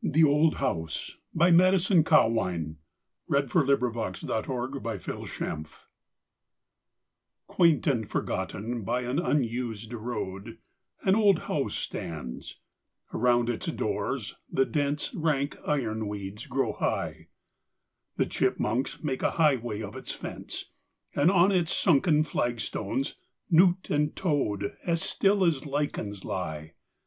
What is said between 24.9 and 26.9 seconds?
still as lichens lie.